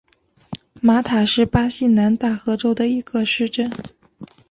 [0.81, 3.71] 马塔是巴西南大河州的一个市镇。